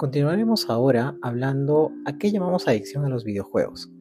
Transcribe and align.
Continuaremos 0.00 0.70
ahora 0.70 1.18
hablando 1.20 1.92
a 2.06 2.16
qué 2.16 2.32
llamamos 2.32 2.66
adicción 2.66 3.04
a 3.04 3.10
los 3.10 3.22
videojuegos. 3.22 3.92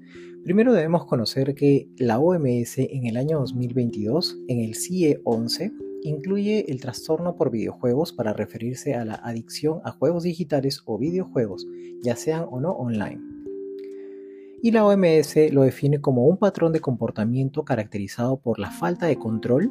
Primero 0.46 0.72
debemos 0.72 1.06
conocer 1.06 1.56
que 1.56 1.90
la 1.98 2.20
OMS 2.20 2.78
en 2.78 3.06
el 3.06 3.18
año 3.18 3.40
2022, 3.40 4.40
en 4.48 4.62
el 4.62 4.76
CIE 4.76 5.20
11, 5.26 5.74
incluye 6.04 6.72
el 6.72 6.80
trastorno 6.80 7.36
por 7.36 7.52
videojuegos 7.52 8.14
para 8.14 8.32
referirse 8.32 8.96
a 8.96 9.04
la 9.04 9.16
adicción 9.16 9.82
a 9.84 9.92
juegos 9.92 10.24
digitales 10.24 10.82
o 10.86 10.98
videojuegos, 10.98 11.68
ya 12.02 12.16
sean 12.16 12.46
o 12.50 12.62
no 12.62 12.72
online. 12.72 13.20
Y 14.64 14.72
la 14.72 14.86
OMS 14.86 15.52
lo 15.52 15.64
define 15.64 16.00
como 16.00 16.28
un 16.28 16.38
patrón 16.38 16.72
de 16.72 16.80
comportamiento 16.80 17.66
caracterizado 17.66 18.40
por 18.40 18.58
la 18.58 18.72
falta 18.72 19.08
de 19.08 19.18
control 19.18 19.70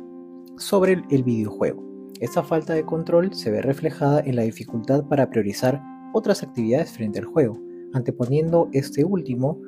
sobre 0.59 1.03
el 1.11 1.23
videojuego. 1.23 1.89
Esta 2.21 2.43
falta 2.43 2.75
de 2.75 2.85
control 2.85 3.33
se 3.33 3.51
ve 3.51 3.63
reflejada 3.63 4.21
en 4.21 4.37
la 4.37 4.43
dificultad 4.43 5.07
para 5.07 5.31
priorizar 5.31 5.81
otras 6.13 6.43
actividades 6.43 6.93
frente 6.93 7.19
al 7.19 7.25
juego, 7.25 7.59
anteponiendo 7.93 8.69
este 8.73 9.05
último 9.05 9.61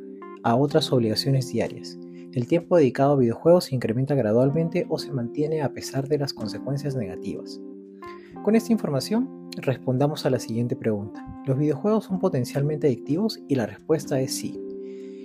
a 0.43 0.57
otras 0.57 0.93
obligaciones 0.93 1.51
diarias. 1.53 1.99
El 2.33 2.47
tiempo 2.47 2.77
dedicado 2.77 3.13
a 3.13 3.17
videojuegos 3.17 3.65
se 3.65 3.75
incrementa 3.75 4.15
gradualmente 4.15 4.87
o 4.89 4.99
se 4.99 5.13
mantiene 5.13 5.63
a 5.63 5.73
pesar 5.73 6.09
de 6.09 6.19
las 6.19 6.33
consecuencias 6.33 6.95
negativas. 6.95 7.61
Con 8.45 8.55
esta 8.55 8.73
información, 8.73 9.51
respondamos 9.57 10.25
a 10.25 10.31
la 10.31 10.39
siguiente 10.39 10.77
pregunta. 10.77 11.27
¿Los 11.45 11.59
videojuegos 11.59 12.05
son 12.05 12.21
potencialmente 12.21 12.87
adictivos? 12.87 13.41
Y 13.49 13.57
la 13.57 13.67
respuesta 13.67 14.21
es 14.21 14.35
sí. 14.35 14.59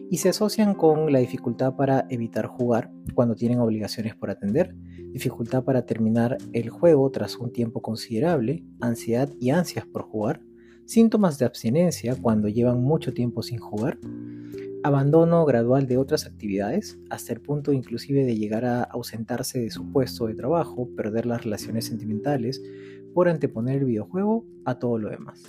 Y 0.10 0.18
se 0.18 0.30
asocian 0.30 0.74
con 0.74 1.12
la 1.12 1.20
dificultad 1.20 1.76
para 1.76 2.06
evitar 2.10 2.48
jugar 2.48 2.92
cuando 3.14 3.36
tienen 3.36 3.60
obligaciones 3.60 4.16
por 4.16 4.32
atender, 4.32 4.76
dificultad 5.14 5.64
para 5.64 5.86
terminar 5.86 6.38
el 6.54 6.70
juego 6.70 7.10
tras 7.12 7.38
un 7.38 7.52
tiempo 7.52 7.82
considerable, 7.82 8.64
ansiedad 8.82 9.30
y 9.40 9.52
ansias 9.52 9.86
por 9.86 10.04
jugar, 10.04 10.42
síntomas 10.86 11.38
de 11.38 11.46
abstinencia 11.46 12.16
cuando 12.16 12.48
llevan 12.48 12.82
mucho 12.82 13.14
tiempo 13.14 13.44
sin 13.44 13.60
jugar, 13.60 13.98
abandono 14.84 15.44
gradual 15.46 15.88
de 15.88 15.98
otras 15.98 16.26
actividades, 16.26 17.00
hasta 17.10 17.34
el 17.34 17.42
punto 17.42 17.74
inclusive 17.74 18.24
de 18.24 18.38
llegar 18.38 18.66
a 18.66 18.84
ausentarse 18.84 19.60
de 19.60 19.72
su 19.72 19.92
puesto 19.92 20.28
de 20.28 20.36
trabajo, 20.36 20.88
perder 20.96 21.26
las 21.26 21.44
relaciones 21.44 21.86
sentimentales, 21.86 22.62
por 23.14 23.30
anteponer 23.30 23.78
el 23.78 23.86
videojuego 23.86 24.46
a 24.66 24.78
todo 24.78 25.00
lo 25.00 25.10
demás. 25.10 25.42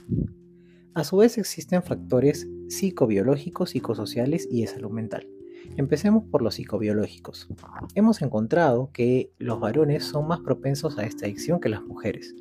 A 0.95 1.05
su 1.05 1.19
vez 1.19 1.37
existen 1.37 1.83
factores 1.83 2.49
psicobiológicos, 2.69 3.71
psicosociales 3.71 4.49
y 4.51 4.63
de 4.63 4.69
salud 4.69 4.91
mental. 4.91 5.29
Empecemos 5.77 6.25
por 6.31 6.41
los 6.41 6.55
psicobiológicos. 6.55 7.49
Hemos 7.95 8.23
encontrado 8.23 8.91
que 8.93 9.33
los 9.39 9.61
varones 9.61 10.05
son 10.05 10.29
más 10.29 10.41
propensos 10.41 10.97
a 10.97 11.05
esta 11.05 11.27
adicción 11.27 11.61
que 11.61 11.69
las 11.69 11.83
mujeres. 11.83 12.35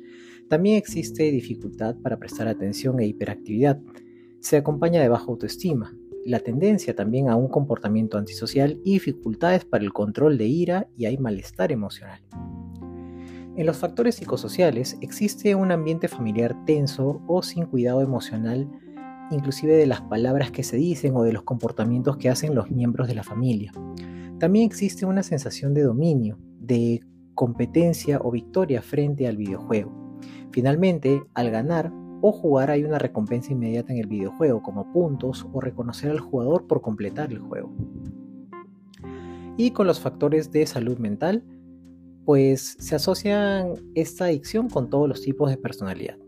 También 0.48 0.76
existe 0.76 1.24
dificultad 1.30 1.96
para 1.96 2.18
prestar 2.18 2.46
atención 2.46 3.00
e 3.00 3.06
hiperactividad. 3.06 3.80
Se 4.40 4.56
acompaña 4.56 5.02
de 5.02 5.08
baja 5.08 5.26
autoestima, 5.26 5.92
la 6.24 6.40
tendencia 6.40 6.94
también 6.94 7.28
a 7.28 7.36
un 7.36 7.48
comportamiento 7.48 8.18
antisocial 8.18 8.80
y 8.84 8.94
dificultades 8.94 9.64
para 9.64 9.84
el 9.84 9.92
control 9.92 10.38
de 10.38 10.46
ira 10.46 10.88
y 10.96 11.06
hay 11.06 11.18
malestar 11.18 11.72
emocional. 11.72 12.20
En 13.56 13.64
los 13.64 13.76
factores 13.76 14.16
psicosociales 14.16 14.98
existe 15.00 15.54
un 15.54 15.72
ambiente 15.72 16.08
familiar 16.08 16.54
tenso 16.64 17.22
o 17.26 17.42
sin 17.42 17.64
cuidado 17.64 18.02
emocional, 18.02 18.68
inclusive 19.30 19.74
de 19.74 19.86
las 19.86 20.02
palabras 20.02 20.50
que 20.50 20.62
se 20.62 20.76
dicen 20.76 21.16
o 21.16 21.22
de 21.22 21.32
los 21.32 21.42
comportamientos 21.42 22.18
que 22.18 22.28
hacen 22.28 22.54
los 22.54 22.70
miembros 22.70 23.08
de 23.08 23.14
la 23.14 23.22
familia. 23.22 23.72
También 24.38 24.66
existe 24.66 25.06
una 25.06 25.22
sensación 25.22 25.74
de 25.74 25.82
dominio, 25.82 26.38
de 26.60 27.00
competencia 27.34 28.20
o 28.22 28.30
victoria 28.30 28.82
frente 28.82 29.26
al 29.26 29.36
videojuego. 29.36 30.05
Finalmente, 30.50 31.22
al 31.34 31.50
ganar 31.50 31.92
o 32.20 32.32
jugar 32.32 32.70
hay 32.70 32.84
una 32.84 32.98
recompensa 32.98 33.52
inmediata 33.52 33.92
en 33.92 33.98
el 33.98 34.06
videojuego, 34.06 34.62
como 34.62 34.92
puntos 34.92 35.46
o 35.52 35.60
reconocer 35.60 36.10
al 36.10 36.20
jugador 36.20 36.66
por 36.66 36.80
completar 36.80 37.30
el 37.30 37.38
juego. 37.38 37.72
Y 39.56 39.70
con 39.70 39.86
los 39.86 40.00
factores 40.00 40.50
de 40.50 40.66
salud 40.66 40.98
mental, 40.98 41.44
pues 42.24 42.76
se 42.78 42.96
asocian 42.96 43.74
esta 43.94 44.26
adicción 44.26 44.68
con 44.68 44.90
todos 44.90 45.08
los 45.08 45.22
tipos 45.22 45.50
de 45.50 45.56
personalidad. 45.56 46.18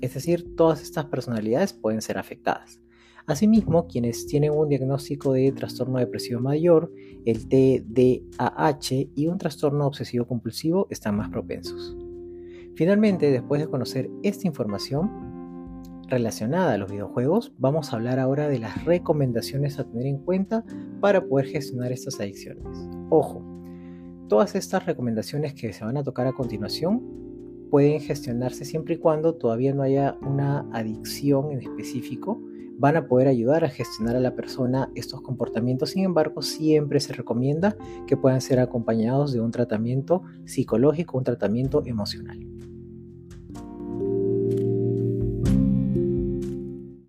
Es 0.00 0.14
decir, 0.14 0.54
todas 0.56 0.82
estas 0.82 1.06
personalidades 1.06 1.72
pueden 1.72 2.02
ser 2.02 2.18
afectadas. 2.18 2.80
Asimismo, 3.26 3.86
quienes 3.86 4.26
tienen 4.26 4.52
un 4.52 4.68
diagnóstico 4.68 5.32
de 5.32 5.52
trastorno 5.52 5.98
depresivo 5.98 6.40
mayor, 6.40 6.92
el 7.24 7.48
TDAH 7.48 9.10
y 9.14 9.26
un 9.26 9.38
trastorno 9.38 9.86
obsesivo 9.86 10.26
compulsivo 10.26 10.86
están 10.90 11.16
más 11.16 11.28
propensos. 11.28 11.96
Finalmente, 12.80 13.30
después 13.30 13.60
de 13.60 13.68
conocer 13.68 14.10
esta 14.22 14.46
información 14.46 15.10
relacionada 16.08 16.72
a 16.72 16.78
los 16.78 16.90
videojuegos, 16.90 17.52
vamos 17.58 17.92
a 17.92 17.96
hablar 17.96 18.18
ahora 18.18 18.48
de 18.48 18.58
las 18.58 18.86
recomendaciones 18.86 19.78
a 19.78 19.84
tener 19.84 20.06
en 20.06 20.16
cuenta 20.16 20.64
para 20.98 21.22
poder 21.22 21.44
gestionar 21.44 21.92
estas 21.92 22.18
adicciones. 22.20 22.64
Ojo, 23.10 23.44
todas 24.30 24.54
estas 24.54 24.86
recomendaciones 24.86 25.52
que 25.52 25.74
se 25.74 25.84
van 25.84 25.98
a 25.98 26.02
tocar 26.02 26.26
a 26.26 26.32
continuación 26.32 27.02
pueden 27.70 28.00
gestionarse 28.00 28.64
siempre 28.64 28.94
y 28.94 28.98
cuando 28.98 29.34
todavía 29.34 29.74
no 29.74 29.82
haya 29.82 30.16
una 30.22 30.66
adicción 30.72 31.52
en 31.52 31.60
específico. 31.60 32.40
Van 32.78 32.96
a 32.96 33.06
poder 33.08 33.28
ayudar 33.28 33.62
a 33.62 33.68
gestionar 33.68 34.16
a 34.16 34.20
la 34.20 34.34
persona 34.34 34.90
estos 34.94 35.20
comportamientos, 35.20 35.90
sin 35.90 36.04
embargo 36.04 36.40
siempre 36.40 36.98
se 37.00 37.12
recomienda 37.12 37.76
que 38.06 38.16
puedan 38.16 38.40
ser 38.40 38.58
acompañados 38.58 39.34
de 39.34 39.42
un 39.42 39.50
tratamiento 39.50 40.22
psicológico, 40.46 41.18
un 41.18 41.24
tratamiento 41.24 41.82
emocional. 41.84 42.49